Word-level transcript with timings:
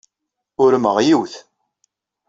Urmeɣ 0.63 0.97
yiwet. 1.05 1.35